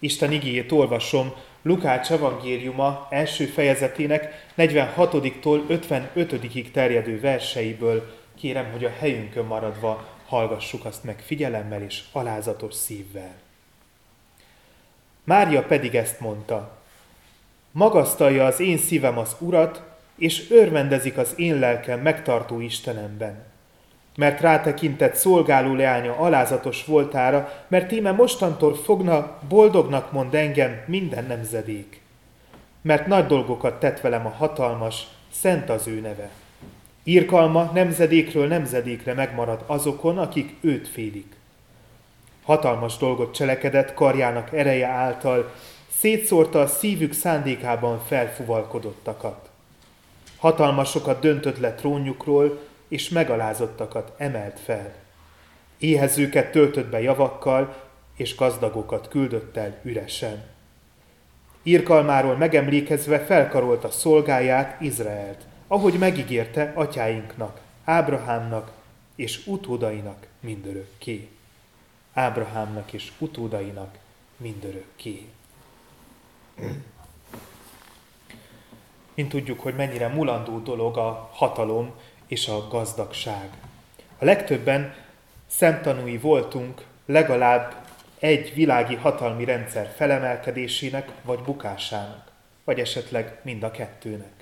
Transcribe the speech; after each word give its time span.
Isten 0.00 0.32
igéjét 0.32 0.72
olvasom 0.72 1.32
Lukács 1.62 2.10
evangéliuma 2.10 3.06
első 3.10 3.44
fejezetének 3.44 4.46
46-tól 4.58 5.62
55-ig 5.68 6.70
terjedő 6.70 7.20
verseiből. 7.20 8.18
Kérem, 8.38 8.70
hogy 8.70 8.84
a 8.84 8.92
helyünkön 8.98 9.44
maradva 9.44 10.08
hallgassuk 10.26 10.84
azt 10.84 11.04
meg 11.04 11.18
figyelemmel 11.18 11.82
és 11.82 12.02
alázatos 12.12 12.74
szívvel. 12.74 13.34
Mária 15.24 15.62
pedig 15.62 15.94
ezt 15.94 16.20
mondta. 16.20 16.78
Magasztalja 17.70 18.44
az 18.44 18.60
én 18.60 18.78
szívem 18.78 19.18
az 19.18 19.36
Urat, 19.38 19.82
és 20.16 20.50
örvendezik 20.50 21.16
az 21.16 21.32
én 21.36 21.58
lelkem 21.58 22.00
megtartó 22.00 22.60
Istenemben 22.60 23.49
mert 24.16 24.40
rátekintett 24.40 25.14
szolgáló 25.14 25.74
leánya 25.74 26.16
alázatos 26.16 26.84
voltára, 26.84 27.52
mert 27.68 27.92
íme 27.92 28.12
mostantól 28.12 28.74
fogna, 28.74 29.38
boldognak 29.48 30.12
mond 30.12 30.34
engem 30.34 30.80
minden 30.86 31.24
nemzedék. 31.24 32.00
Mert 32.82 33.06
nagy 33.06 33.26
dolgokat 33.26 33.80
tett 33.80 34.00
velem 34.00 34.26
a 34.26 34.30
hatalmas, 34.30 35.06
szent 35.32 35.70
az 35.70 35.86
ő 35.86 36.00
neve. 36.00 36.30
Írkalma 37.04 37.70
nemzedékről 37.74 38.46
nemzedékre 38.46 39.14
megmarad 39.14 39.64
azokon, 39.66 40.18
akik 40.18 40.56
őt 40.60 40.88
félik. 40.88 41.36
Hatalmas 42.42 42.96
dolgot 42.96 43.34
cselekedett 43.34 43.94
karjának 43.94 44.52
ereje 44.52 44.86
által, 44.86 45.52
szétszórta 45.98 46.60
a 46.60 46.66
szívük 46.66 47.12
szándékában 47.12 48.00
felfuvalkodottakat. 48.06 49.48
Hatalmasokat 50.38 51.20
döntött 51.20 51.58
le 51.58 51.74
trónjukról, 51.74 52.60
és 52.90 53.08
megalázottakat 53.08 54.12
emelt 54.16 54.60
fel. 54.60 54.94
Éhezőket 55.78 56.50
töltött 56.50 56.90
be 56.90 57.00
javakkal, 57.00 57.76
és 58.16 58.36
gazdagokat 58.36 59.08
küldött 59.08 59.56
el 59.56 59.78
üresen. 59.82 60.44
Írkalmáról 61.62 62.36
megemlékezve 62.36 63.18
felkarolta 63.18 63.90
szolgáját, 63.90 64.80
Izraelt, 64.80 65.46
ahogy 65.66 65.94
megígérte 65.98 66.72
atyáinknak, 66.74 67.60
Ábrahámnak 67.84 68.72
és 69.14 69.46
utódainak 69.46 70.26
mindörökké. 70.40 71.28
Ábrahámnak 72.12 72.92
és 72.92 73.12
utódainak 73.18 73.98
mindörökké. 74.36 75.28
Mint 79.14 79.28
tudjuk, 79.28 79.60
hogy 79.60 79.74
mennyire 79.74 80.08
mulandó 80.08 80.58
dolog 80.58 80.96
a 80.96 81.30
hatalom 81.32 81.92
és 82.30 82.48
a 82.48 82.68
gazdagság. 82.68 83.48
A 84.18 84.24
legtöbben 84.24 84.94
szemtanúi 85.46 86.18
voltunk 86.18 86.84
legalább 87.06 87.74
egy 88.18 88.54
világi 88.54 88.94
hatalmi 88.94 89.44
rendszer 89.44 89.92
felemelkedésének 89.96 91.10
vagy 91.22 91.38
bukásának, 91.38 92.30
vagy 92.64 92.78
esetleg 92.78 93.38
mind 93.42 93.62
a 93.62 93.70
kettőnek. 93.70 94.32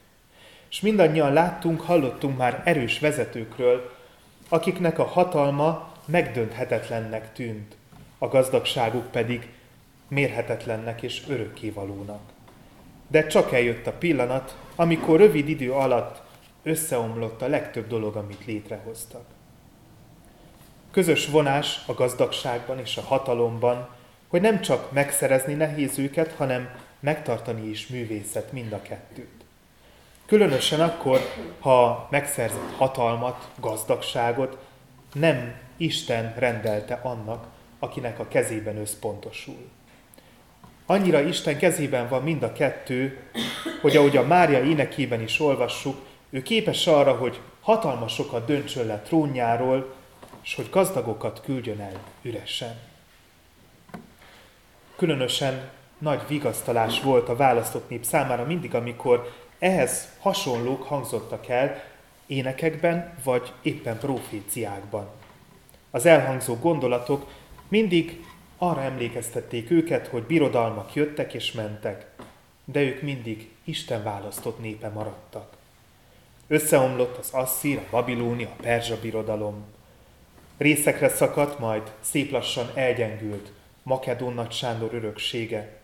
És 0.71 0.81
mindannyian 0.81 1.33
láttunk, 1.33 1.81
hallottunk 1.81 2.37
már 2.37 2.63
erős 2.65 2.99
vezetőkről, 2.99 3.95
akiknek 4.49 4.99
a 4.99 5.05
hatalma 5.05 5.93
megdönthetetlennek 6.05 7.33
tűnt, 7.33 7.77
a 8.19 8.29
gazdagságuk 8.29 9.11
pedig 9.11 9.49
mérhetetlennek 10.09 11.03
és 11.03 11.23
örökkévalónak. 11.29 12.21
De 13.07 13.27
csak 13.27 13.53
eljött 13.53 13.87
a 13.87 13.93
pillanat, 13.93 14.57
amikor 14.75 15.19
rövid 15.19 15.49
idő 15.49 15.73
alatt 15.73 16.27
összeomlott 16.69 17.43
a 17.43 17.49
legtöbb 17.49 17.89
dolog, 17.89 18.17
amit 18.17 18.47
létrehoztak. 18.47 19.25
Közös 20.91 21.27
vonás 21.27 21.81
a 21.87 21.93
gazdagságban 21.93 22.79
és 22.79 22.97
a 22.97 23.03
hatalomban, 23.03 23.89
hogy 24.29 24.41
nem 24.41 24.61
csak 24.61 24.93
megszerezni 24.93 25.55
nehéz 25.55 25.99
őket, 25.99 26.33
hanem 26.33 26.71
megtartani 27.01 27.69
is 27.69 27.87
művészet 27.87 28.53
mind 28.53 28.73
a 28.73 28.83
kettőt. 28.83 29.45
Különösen 30.27 30.81
akkor, 30.81 31.21
ha 31.61 32.09
megszerzett 32.11 32.75
hatalmat, 32.77 33.49
gazdagságot 33.61 34.59
nem 35.13 35.55
Isten 35.77 36.35
rendelte 36.37 37.01
annak, 37.03 37.47
akinek 37.79 38.19
a 38.19 38.29
kezében 38.29 38.77
összpontosul. 38.77 39.69
Annyira 40.87 41.21
Isten 41.21 41.59
kezében 41.59 42.09
van 42.09 42.23
mind 42.23 42.43
a 42.43 42.53
kettő, 42.53 43.19
hogy 43.81 43.97
ahogy 43.97 44.17
a 44.17 44.27
Mária 44.27 44.65
énekében 44.65 45.23
is 45.23 45.41
olvassuk, 45.41 45.97
ő 46.31 46.43
képes 46.43 46.87
arra, 46.87 47.17
hogy 47.17 47.41
hatalmasokat 47.61 48.47
döntsön 48.47 48.87
le 48.87 48.99
trónjáról, 49.01 49.95
és 50.43 50.55
hogy 50.55 50.71
gazdagokat 50.71 51.41
küldjön 51.45 51.81
el 51.81 52.01
üresen. 52.23 52.79
Különösen 54.97 55.71
nagy 55.99 56.21
vigasztalás 56.29 57.01
volt 57.01 57.29
a 57.29 57.37
választott 57.37 57.89
nép 57.89 58.05
számára 58.05 58.45
mindig, 58.45 58.75
amikor 58.75 59.33
ehhez 59.59 60.09
hasonlók 60.21 60.83
hangzottak 60.83 61.49
el 61.49 61.83
énekekben 62.27 63.15
vagy 63.25 63.53
éppen 63.63 63.99
proféciákban. 63.99 65.09
Az 65.91 66.07
elhangzó 66.07 66.57
gondolatok 66.57 67.31
mindig 67.69 68.25
arra 68.59 68.83
emlékeztették 68.83 69.71
őket, 69.71 70.07
hogy 70.07 70.23
birodalmak 70.23 70.95
jöttek 70.95 71.35
és 71.35 71.53
mentek, 71.53 72.07
de 72.65 72.81
ők 72.81 73.03
mindig 73.03 73.51
Isten 73.65 74.03
választott 74.03 74.61
népe 74.61 74.89
maradtak. 74.89 75.58
Összeomlott 76.51 77.17
az 77.17 77.29
Asszír, 77.33 77.79
a 77.79 77.91
Babilóni, 77.91 78.45
a 78.45 78.57
Perzsa 78.61 79.01
birodalom. 79.01 79.65
Részekre 80.57 81.09
szakadt, 81.09 81.59
majd 81.59 81.93
szép 82.01 82.31
lassan 82.31 82.71
elgyengült 82.75 83.53
Makedón 83.83 84.35
Nagy 84.35 84.53
Sándor 84.53 84.95
öröksége. 84.95 85.81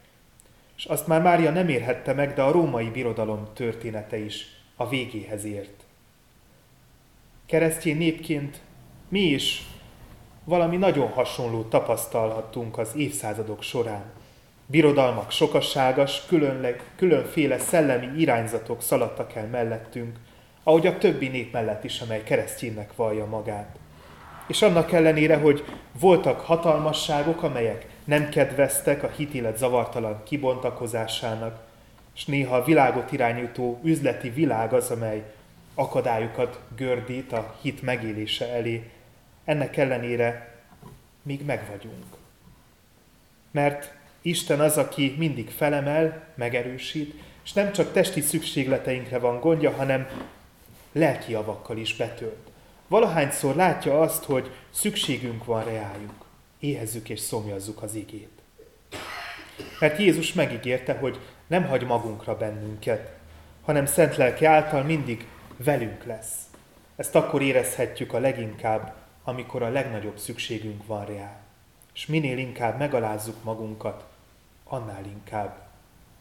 És 0.76 0.84
azt 0.84 1.06
már 1.06 1.22
Mária 1.22 1.50
nem 1.50 1.68
érhette 1.68 2.12
meg, 2.12 2.34
de 2.34 2.42
a 2.42 2.50
római 2.50 2.90
birodalom 2.90 3.48
története 3.54 4.18
is 4.18 4.46
a 4.76 4.88
végéhez 4.88 5.44
ért. 5.44 5.84
Keresztény 7.46 7.96
népként 7.96 8.60
mi 9.08 9.20
is 9.20 9.62
valami 10.44 10.76
nagyon 10.76 11.08
hasonló 11.08 11.62
tapasztalhattunk 11.62 12.78
az 12.78 12.90
évszázadok 12.96 13.62
során. 13.62 14.04
Birodalmak 14.66 15.30
sokasságas, 15.30 16.22
különféle 16.96 17.58
szellemi 17.58 18.20
irányzatok 18.20 18.82
szaladtak 18.82 19.34
el 19.34 19.46
mellettünk, 19.46 20.18
ahogy 20.64 20.86
a 20.86 20.98
többi 20.98 21.28
nép 21.28 21.52
mellett 21.52 21.84
is, 21.84 22.00
amely 22.00 22.22
kereszténynek 22.22 22.94
vallja 22.96 23.26
magát. 23.26 23.76
És 24.46 24.62
annak 24.62 24.92
ellenére, 24.92 25.36
hogy 25.36 25.64
voltak 25.92 26.40
hatalmasságok, 26.40 27.42
amelyek 27.42 27.86
nem 28.04 28.28
kedveztek 28.28 29.02
a 29.02 29.08
hitélet 29.08 29.58
zavartalan 29.58 30.22
kibontakozásának, 30.24 31.62
és 32.14 32.24
néha 32.24 32.56
a 32.56 32.64
világot 32.64 33.12
irányító 33.12 33.80
üzleti 33.82 34.30
világ 34.30 34.72
az, 34.72 34.90
amely 34.90 35.22
akadályokat 35.74 36.60
gördít 36.76 37.32
a 37.32 37.54
hit 37.62 37.82
megélése 37.82 38.48
elé, 38.48 38.90
ennek 39.44 39.76
ellenére 39.76 40.54
még 41.22 41.44
megvagyunk. 41.44 42.04
Mert 43.50 43.94
Isten 44.22 44.60
az, 44.60 44.76
aki 44.76 45.14
mindig 45.18 45.50
felemel, 45.50 46.26
megerősít, 46.34 47.14
és 47.44 47.52
nem 47.52 47.72
csak 47.72 47.92
testi 47.92 48.20
szükségleteinkre 48.20 49.18
van 49.18 49.40
gondja, 49.40 49.70
hanem 49.70 50.08
lelki 50.94 51.32
javakkal 51.32 51.76
is 51.76 51.96
betölt. 51.96 52.50
Valahányszor 52.88 53.54
látja 53.54 54.00
azt, 54.00 54.24
hogy 54.24 54.50
szükségünk 54.70 55.44
van 55.44 55.64
reájuk, 55.64 56.24
éhezzük 56.58 57.08
és 57.08 57.20
szomjazzuk 57.20 57.82
az 57.82 57.94
igét. 57.94 58.42
Mert 59.80 59.98
Jézus 59.98 60.32
megígérte, 60.32 60.94
hogy 60.94 61.18
nem 61.46 61.66
hagy 61.66 61.86
magunkra 61.86 62.36
bennünket, 62.36 63.12
hanem 63.64 63.86
szent 63.86 64.16
lelki 64.16 64.44
által 64.44 64.82
mindig 64.82 65.26
velünk 65.56 66.04
lesz. 66.04 66.34
Ezt 66.96 67.14
akkor 67.14 67.42
érezhetjük 67.42 68.12
a 68.12 68.18
leginkább, 68.18 68.94
amikor 69.24 69.62
a 69.62 69.68
legnagyobb 69.68 70.18
szükségünk 70.18 70.86
van 70.86 71.04
rá. 71.04 71.36
És 71.94 72.06
minél 72.06 72.38
inkább 72.38 72.78
megalázzuk 72.78 73.44
magunkat, 73.44 74.04
annál 74.64 75.04
inkább 75.04 75.68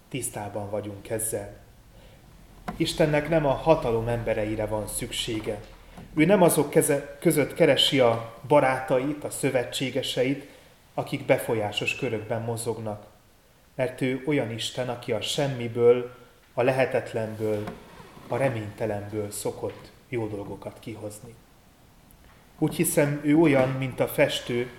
tisztában 0.10 0.70
vagyunk 0.70 1.10
ezzel. 1.10 1.63
Istennek 2.78 3.30
nem 3.30 3.46
a 3.46 3.52
hatalom 3.52 4.08
embereire 4.08 4.66
van 4.66 4.88
szüksége. 4.88 5.60
Ő 6.16 6.26
nem 6.26 6.42
azok 6.42 6.70
keze, 6.70 7.18
között 7.20 7.54
keresi 7.54 8.00
a 8.00 8.34
barátait, 8.48 9.24
a 9.24 9.30
szövetségeseit, 9.30 10.48
akik 10.94 11.26
befolyásos 11.26 11.96
körökben 11.96 12.42
mozognak. 12.42 13.06
Mert 13.76 14.02
ő 14.02 14.24
olyan 14.26 14.52
Isten, 14.52 14.90
aki 14.90 15.12
a 15.12 15.22
semmiből, 15.22 16.16
a 16.54 16.62
lehetetlenből, 16.62 17.64
a 18.28 18.38
reménytelenből 18.38 19.32
szokott 19.32 19.92
jó 20.10 20.28
dolgokat 20.28 20.78
kihozni. 20.80 21.36
Úgy 22.60 22.76
hiszem, 22.76 23.20
ő 23.24 23.38
olyan, 23.38 23.70
mint 23.70 24.00
a 24.00 24.08
festő, 24.08 24.70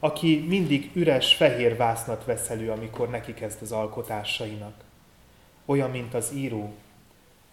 aki 0.00 0.44
mindig 0.48 0.90
üres 0.94 1.34
fehér 1.34 1.76
vásznat 1.76 2.24
vesz 2.24 2.50
elő, 2.50 2.70
amikor 2.70 3.10
neki 3.10 3.34
kezd 3.34 3.62
az 3.62 3.72
alkotásainak. 3.72 4.74
Olyan, 5.64 5.90
mint 5.90 6.14
az 6.14 6.32
író, 6.34 6.72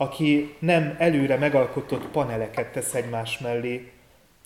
aki 0.01 0.55
nem 0.59 0.95
előre 0.97 1.37
megalkotott 1.37 2.07
paneleket 2.07 2.71
tesz 2.71 2.93
egymás 2.93 3.37
mellé, 3.37 3.91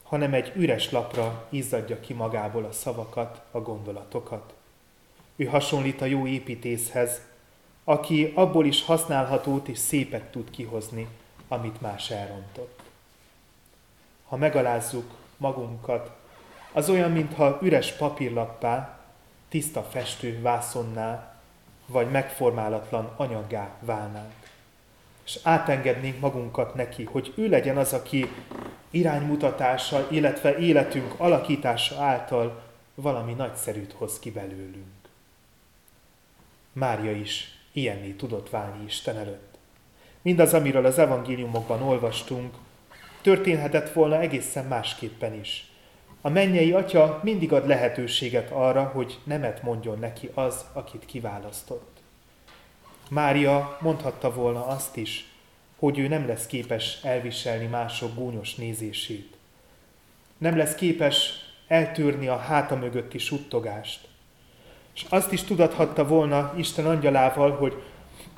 hanem 0.03 0.33
egy 0.33 0.51
üres 0.55 0.91
lapra 0.91 1.47
izzadja 1.49 1.99
ki 1.99 2.13
magából 2.13 2.63
a 2.63 2.71
szavakat, 2.71 3.41
a 3.51 3.59
gondolatokat. 3.59 4.53
Ő 5.35 5.45
hasonlít 5.45 6.01
a 6.01 6.05
jó 6.05 6.27
építészhez, 6.27 7.21
aki 7.83 8.31
abból 8.35 8.65
is 8.65 8.85
használhatót 8.85 9.67
és 9.67 9.77
szépet 9.77 10.31
tud 10.31 10.49
kihozni, 10.49 11.07
amit 11.47 11.81
más 11.81 12.09
elrontott. 12.09 12.79
Ha 14.27 14.37
megalázzuk 14.37 15.11
magunkat, 15.37 16.11
az 16.71 16.89
olyan, 16.89 17.11
mintha 17.11 17.59
üres 17.61 17.91
papírlappá, 17.91 18.99
tiszta 19.49 19.83
festő 19.83 20.41
vászonná, 20.41 21.37
vagy 21.85 22.11
megformálatlan 22.11 23.13
anyaggá 23.15 23.69
válnánk. 23.79 24.42
És 25.25 25.39
átengednénk 25.43 26.19
magunkat 26.19 26.75
neki, 26.75 27.03
hogy 27.03 27.33
ő 27.35 27.49
legyen 27.49 27.77
az, 27.77 27.93
aki 27.93 28.29
iránymutatása, 28.91 30.07
illetve 30.11 30.57
életünk 30.57 31.13
alakítása 31.17 32.01
által 32.03 32.61
valami 32.95 33.33
nagyszerűt 33.33 33.91
hoz 33.91 34.19
ki 34.19 34.31
belőlünk. 34.31 34.85
Mária 36.73 37.11
is 37.11 37.59
ilyenné 37.71 38.11
tudott 38.11 38.49
válni 38.49 38.83
Isten 38.85 39.17
előtt. 39.17 39.57
Mindaz, 40.21 40.53
amiről 40.53 40.85
az 40.85 40.97
evangéliumokban 40.97 41.81
olvastunk, 41.81 42.53
történhetett 43.21 43.93
volna 43.93 44.19
egészen 44.19 44.65
másképpen 44.65 45.33
is. 45.33 45.71
A 46.21 46.29
mennyei 46.29 46.71
atya 46.71 47.19
mindig 47.23 47.53
ad 47.53 47.67
lehetőséget 47.67 48.51
arra, 48.51 48.83
hogy 48.83 49.19
nemet 49.23 49.63
mondjon 49.63 49.99
neki 49.99 50.29
az, 50.33 50.65
akit 50.73 51.05
kiválasztott. 51.05 51.92
Mária 53.13 53.77
mondhatta 53.81 54.33
volna 54.33 54.65
azt 54.65 54.97
is, 54.97 55.25
hogy 55.79 55.99
ő 55.99 56.07
nem 56.07 56.27
lesz 56.27 56.45
képes 56.45 56.99
elviselni 57.03 57.65
mások 57.65 58.15
gúnyos 58.15 58.55
nézését. 58.55 59.37
Nem 60.37 60.57
lesz 60.57 60.75
képes 60.75 61.33
eltűrni 61.67 62.27
a 62.27 62.37
háta 62.37 62.75
mögötti 62.75 63.17
suttogást. 63.17 64.07
És 64.95 65.05
azt 65.09 65.31
is 65.31 65.43
tudathatta 65.43 66.07
volna 66.07 66.53
Isten 66.57 66.85
angyalával, 66.85 67.51
hogy 67.51 67.83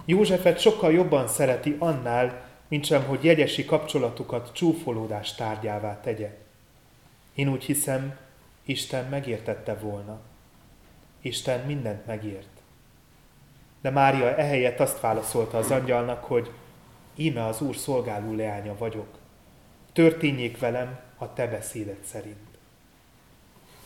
Józsefet 0.06 0.60
sokkal 0.60 0.92
jobban 0.92 1.28
szereti 1.28 1.76
annál, 1.80 2.50
mint 2.68 2.86
sem, 2.86 3.04
hogy 3.04 3.24
jegyesi 3.24 3.66
kapcsolatukat 3.66 4.54
csúfolódás 4.54 5.36
tárgyává 5.36 6.00
tegye. 6.00 6.38
Én 7.34 7.48
úgy 7.48 7.64
hiszem, 7.64 8.18
Isten 8.64 9.06
megértette 9.10 9.74
volna. 9.74 10.20
Isten 11.22 11.66
mindent 11.66 12.06
megért. 12.06 12.55
De 13.86 13.92
Mária 13.92 14.36
ehelyett 14.36 14.80
azt 14.80 15.00
válaszolta 15.00 15.58
az 15.58 15.72
angyalnak, 15.72 16.24
hogy 16.24 16.52
íme 17.16 17.46
az 17.46 17.62
Úr 17.62 17.76
szolgáló 17.76 18.36
leánya 18.36 18.78
vagyok. 18.78 19.08
Történjék 19.94 20.60
velem 20.60 21.00
a 21.18 21.34
te 21.34 21.48
beszédet 21.48 22.04
szerint. 22.04 22.48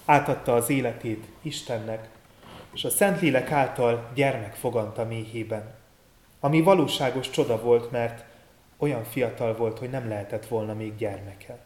Átadta 0.06 0.56
az 0.56 0.70
életét 0.70 1.26
Istennek, 1.42 2.10
és 2.74 2.84
a 2.84 2.90
Szentlélek 2.90 3.52
által 3.52 4.10
gyermek 4.14 4.54
foganta 4.54 5.06
méhében, 5.06 5.74
ami 6.40 6.62
valóságos 6.62 7.30
csoda 7.30 7.62
volt, 7.62 7.92
mert 7.92 8.26
olyan 8.78 9.04
fiatal 9.04 9.56
volt, 9.56 9.80
hogy 9.80 9.90
nem 9.90 10.08
lehetett 10.08 10.48
volna 10.48 10.74
még 10.74 10.96
gyermeke. 10.96 11.58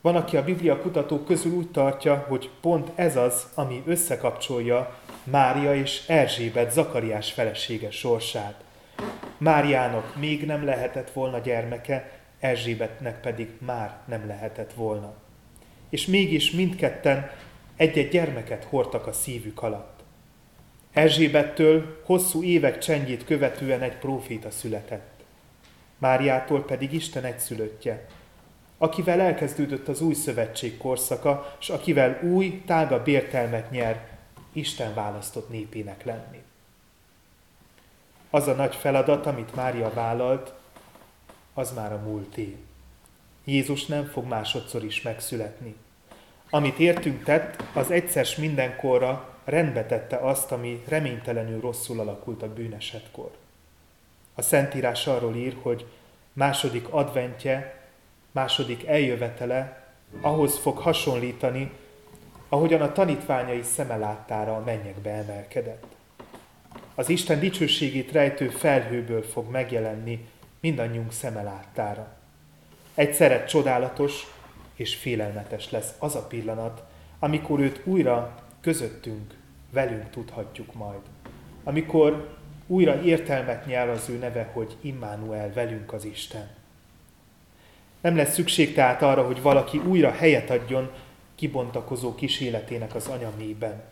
Van, 0.00 0.16
aki 0.16 0.36
a 0.36 0.44
Biblia 0.44 0.80
kutatók 0.80 1.24
közül 1.24 1.52
úgy 1.52 1.70
tartja, 1.70 2.24
hogy 2.28 2.50
pont 2.60 2.90
ez 2.94 3.16
az, 3.16 3.46
ami 3.54 3.82
összekapcsolja 3.86 4.96
Mária 5.30 5.74
és 5.74 6.02
Erzsébet 6.06 6.72
Zakariás 6.72 7.32
felesége 7.32 7.90
sorsát. 7.90 8.64
Máriának 9.38 10.16
még 10.16 10.46
nem 10.46 10.64
lehetett 10.64 11.10
volna 11.10 11.38
gyermeke, 11.38 12.10
Erzsébetnek 12.40 13.20
pedig 13.20 13.48
már 13.58 13.96
nem 14.06 14.26
lehetett 14.26 14.72
volna. 14.72 15.14
És 15.90 16.06
mégis 16.06 16.50
mindketten 16.50 17.30
egy-egy 17.76 18.08
gyermeket 18.08 18.64
hordtak 18.64 19.06
a 19.06 19.12
szívük 19.12 19.62
alatt. 19.62 20.00
Erzsébettől 20.92 22.00
hosszú 22.04 22.42
évek 22.42 22.78
csendjét 22.78 23.24
követően 23.24 23.82
egy 23.82 23.96
próféta 23.96 24.50
született. 24.50 25.24
Máriától 25.98 26.64
pedig 26.64 26.92
Isten 26.92 27.24
egyszülöttje, 27.24 28.06
akivel 28.78 29.20
elkezdődött 29.20 29.88
az 29.88 30.00
új 30.00 30.14
szövetség 30.14 30.76
korszaka, 30.76 31.56
és 31.60 31.68
akivel 31.68 32.20
új, 32.22 32.62
tágabb 32.66 33.08
értelmet 33.08 33.70
nyer 33.70 34.17
Isten 34.58 34.94
választott 34.94 35.48
népének 35.48 36.04
lenni. 36.04 36.42
Az 38.30 38.48
a 38.48 38.52
nagy 38.52 38.74
feladat, 38.74 39.26
amit 39.26 39.54
Mária 39.54 39.92
vállalt, 39.92 40.52
az 41.54 41.72
már 41.72 41.92
a 41.92 41.98
múlté. 41.98 42.56
Jézus 43.44 43.86
nem 43.86 44.06
fog 44.06 44.26
másodszor 44.26 44.84
is 44.84 45.02
megszületni. 45.02 45.74
Amit 46.50 46.78
értünk 46.78 47.24
tett, 47.24 47.62
az 47.74 47.90
egyszer 47.90 48.26
mindenkorra 48.38 49.34
rendbe 49.44 49.86
tette 49.86 50.16
azt, 50.16 50.52
ami 50.52 50.82
reménytelenül 50.88 51.60
rosszul 51.60 52.00
alakult 52.00 52.42
a 52.42 52.52
bűnesetkor. 52.52 53.30
A 54.34 54.42
Szentírás 54.42 55.06
arról 55.06 55.36
ír, 55.36 55.56
hogy 55.62 55.86
második 56.32 56.88
adventje, 56.88 57.88
második 58.30 58.86
eljövetele 58.86 59.86
ahhoz 60.20 60.58
fog 60.58 60.78
hasonlítani, 60.78 61.72
ahogyan 62.48 62.80
a 62.80 62.92
tanítványai 62.92 63.62
szeme 63.62 63.96
láttára 63.96 64.56
a 64.56 64.62
mennyekbe 64.64 65.10
emelkedett. 65.10 65.86
Az 66.94 67.08
Isten 67.08 67.40
dicsőségét 67.40 68.12
rejtő 68.12 68.48
felhőből 68.48 69.22
fog 69.22 69.50
megjelenni 69.50 70.28
mindannyiunk 70.60 71.12
szeme 71.12 71.42
láttára. 71.42 72.16
Egyszerre 72.94 73.44
csodálatos 73.44 74.26
és 74.74 74.94
félelmetes 74.94 75.70
lesz 75.70 75.92
az 75.98 76.14
a 76.14 76.26
pillanat, 76.26 76.82
amikor 77.18 77.60
őt 77.60 77.80
újra 77.84 78.42
közöttünk, 78.60 79.34
velünk 79.70 80.10
tudhatjuk 80.10 80.74
majd. 80.74 81.00
Amikor 81.64 82.36
újra 82.66 83.02
értelmet 83.02 83.66
nyel 83.66 83.90
az 83.90 84.08
ő 84.08 84.18
neve, 84.18 84.50
hogy 84.52 84.76
Immanuel 84.80 85.52
velünk 85.52 85.92
az 85.92 86.04
Isten. 86.04 86.48
Nem 88.00 88.16
lesz 88.16 88.34
szükség 88.34 88.74
tehát 88.74 89.02
arra, 89.02 89.26
hogy 89.26 89.42
valaki 89.42 89.78
újra 89.78 90.10
helyet 90.10 90.50
adjon 90.50 90.90
kibontakozó 91.38 92.14
kíséletének 92.14 92.94
az 92.94 93.06
anyamében. 93.06 93.82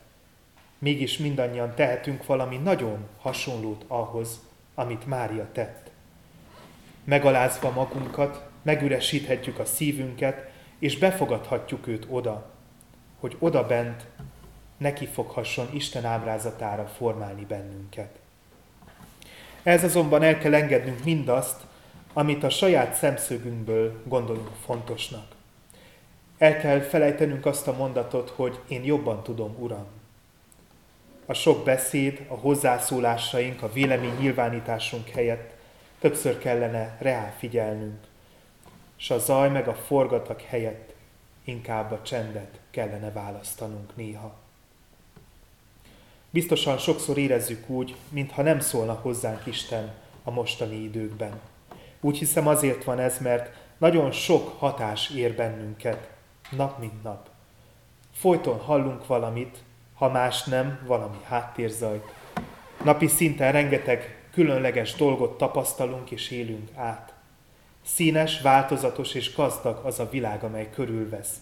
Mégis 0.79 1.19
mindannyian 1.19 1.75
tehetünk 1.75 2.27
valami 2.27 2.57
nagyon 2.57 3.09
hasonlót 3.21 3.85
ahhoz, 3.87 4.41
amit 4.75 5.07
Mária 5.07 5.49
tett. 5.53 5.91
Megalázva 7.05 7.71
magunkat, 7.71 8.49
megüresíthetjük 8.63 9.59
a 9.59 9.65
szívünket, 9.65 10.51
és 10.79 10.99
befogadhatjuk 10.99 11.87
őt 11.87 12.07
oda, 12.11 12.51
hogy 13.21 13.37
oda 13.39 13.67
bent 13.67 14.07
neki 14.77 15.07
foghasson 15.07 15.69
Isten 15.73 16.05
ábrázatára 16.05 16.87
formálni 16.87 17.45
bennünket. 17.45 18.19
Ez 19.63 19.85
azonban 19.85 20.23
el 20.23 20.39
kell 20.39 20.55
engednünk 20.55 21.05
mindazt, 21.05 21.61
amit 22.13 22.43
a 22.43 22.51
saját 22.51 22.95
szemszögünkből 22.95 24.03
gondolunk 24.05 24.51
fontosnak. 24.65 25.36
El 26.39 26.59
kell 26.59 26.81
felejtenünk 26.81 27.47
azt 27.47 27.69
a 27.69 27.77
mondatot, 27.77 28.31
hogy 28.31 28.59
én 28.69 28.85
jobban 28.85 29.23
tudom, 29.23 29.57
Uram. 29.59 29.87
A 31.27 31.33
sok 31.33 31.65
beszéd, 31.65 32.27
a 32.29 32.35
hozzászólásaink, 32.35 33.63
a 33.63 33.73
vélemény 33.73 34.17
nyilvánításunk 34.19 35.09
helyett 35.09 35.55
többször 35.99 36.39
kellene 36.39 36.97
reál 37.01 37.35
figyelnünk, 37.39 37.99
és 38.99 39.11
a 39.11 39.19
zaj 39.19 39.51
meg 39.51 39.69
a 39.69 39.75
forgatak 39.75 40.41
helyett 40.41 40.95
inkább 41.45 41.93
a 41.93 42.03
csendet 42.03 42.61
kellene 42.71 43.11
választanunk 43.11 43.97
néha. 43.97 44.35
Biztosan 46.31 46.79
sokszor 46.79 47.19
érezzük 47.19 47.69
úgy, 47.69 47.97
mintha 48.09 48.43
nem 48.43 48.61
szólna 48.61 48.93
hozzánk 48.93 49.47
Isten 49.47 49.95
a 50.23 50.31
mostani 50.31 50.77
időkben. 50.77 51.41
Úgy 52.01 52.19
hiszem 52.19 52.47
azért 52.47 52.85
van 52.85 52.99
ez, 52.99 53.19
mert 53.19 53.57
nagyon 53.79 54.11
sok 54.11 54.59
hatás 54.59 55.11
ér 55.11 55.35
bennünket, 55.35 56.15
nap 56.51 56.79
mint 56.79 57.03
nap. 57.03 57.29
Folyton 58.13 58.59
hallunk 58.59 59.07
valamit, 59.07 59.59
ha 59.95 60.09
más 60.09 60.45
nem, 60.45 60.79
valami 60.87 61.17
háttérzajt. 61.25 62.15
Napi 62.85 63.07
szinten 63.07 63.53
rengeteg 63.53 64.25
különleges 64.33 64.95
dolgot 64.95 65.39
tapasztalunk 65.39 66.11
és 66.11 66.31
élünk 66.31 66.71
át. 66.75 67.15
Színes, 67.85 68.41
változatos 68.41 69.15
és 69.15 69.35
gazdag 69.35 69.85
az 69.85 69.99
a 69.99 70.09
világ, 70.09 70.45
amely 70.45 70.71
körülvesz, 70.71 71.35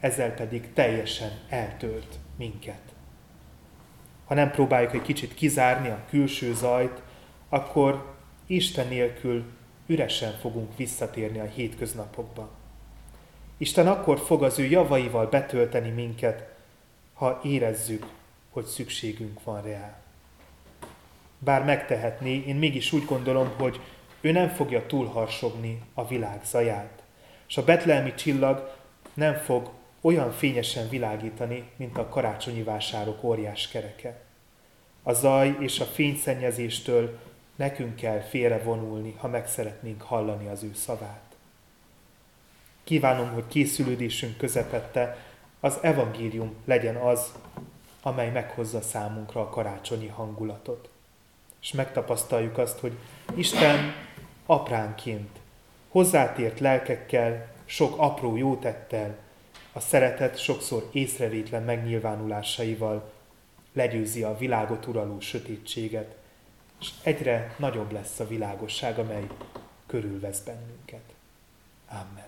ezzel 0.00 0.34
pedig 0.34 0.72
teljesen 0.72 1.30
eltölt 1.48 2.18
minket. 2.36 2.80
Ha 4.26 4.34
nem 4.34 4.50
próbáljuk 4.50 4.92
egy 4.92 5.02
kicsit 5.02 5.34
kizárni 5.34 5.88
a 5.88 6.04
külső 6.08 6.54
zajt, 6.54 7.02
akkor 7.48 8.14
Isten 8.46 8.88
nélkül 8.88 9.44
üresen 9.86 10.32
fogunk 10.32 10.76
visszatérni 10.76 11.38
a 11.38 11.44
hétköznapokba. 11.44 12.57
Isten 13.60 13.88
akkor 13.88 14.18
fog 14.18 14.42
az 14.42 14.58
ő 14.58 14.64
javaival 14.64 15.26
betölteni 15.26 15.90
minket, 15.90 16.48
ha 17.14 17.40
érezzük, 17.44 18.06
hogy 18.50 18.64
szükségünk 18.64 19.44
van 19.44 19.62
rá. 19.62 19.98
Bár 21.38 21.64
megtehetné, 21.64 22.44
én 22.46 22.56
mégis 22.56 22.92
úgy 22.92 23.04
gondolom, 23.04 23.52
hogy 23.56 23.80
ő 24.20 24.32
nem 24.32 24.48
fogja 24.48 24.86
túlharsogni 24.86 25.82
a 25.94 26.06
világ 26.06 26.40
zaját, 26.44 27.02
és 27.48 27.56
a 27.56 27.64
betlehemi 27.64 28.14
csillag 28.14 28.76
nem 29.14 29.34
fog 29.34 29.70
olyan 30.00 30.32
fényesen 30.32 30.88
világítani, 30.88 31.70
mint 31.76 31.98
a 31.98 32.08
karácsonyi 32.08 32.62
vásárok 32.62 33.22
óriás 33.22 33.68
kereke. 33.68 34.20
A 35.02 35.12
zaj 35.12 35.56
és 35.58 35.80
a 35.80 35.84
fényszennyezéstől 35.84 37.18
nekünk 37.56 37.96
kell 37.96 38.20
félrevonulni, 38.20 39.14
ha 39.18 39.28
meg 39.28 39.48
szeretnénk 39.48 40.02
hallani 40.02 40.48
az 40.48 40.62
ő 40.62 40.74
szavát. 40.74 41.27
Kívánom, 42.88 43.32
hogy 43.32 43.44
készülődésünk 43.48 44.36
közepette 44.36 45.16
az 45.60 45.78
evangélium 45.80 46.54
legyen 46.64 46.96
az, 46.96 47.32
amely 48.02 48.30
meghozza 48.30 48.80
számunkra 48.80 49.40
a 49.40 49.48
karácsonyi 49.48 50.06
hangulatot. 50.06 50.88
És 51.60 51.72
megtapasztaljuk 51.72 52.58
azt, 52.58 52.78
hogy 52.78 52.92
Isten 53.34 53.94
apránként, 54.46 55.38
hozzátért 55.88 56.60
lelkekkel, 56.60 57.54
sok 57.64 57.98
apró 57.98 58.36
jótettel, 58.36 59.16
a 59.72 59.80
szeretet 59.80 60.38
sokszor 60.38 60.88
észrevétlen 60.92 61.62
megnyilvánulásaival 61.62 63.12
legyőzi 63.72 64.22
a 64.22 64.36
világot 64.36 64.86
uraló 64.86 65.20
sötétséget, 65.20 66.16
és 66.80 66.90
egyre 67.02 67.54
nagyobb 67.58 67.92
lesz 67.92 68.20
a 68.20 68.26
világosság, 68.26 68.98
amely 68.98 69.26
körülvesz 69.86 70.40
bennünket. 70.40 71.14
Amen. 71.88 72.27